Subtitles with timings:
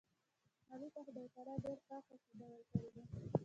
[0.71, 3.03] علي ته خدای تعالی ډېره پاکه عقیده ورکړې ده.